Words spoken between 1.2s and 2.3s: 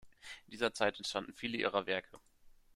viele ihrer Werke.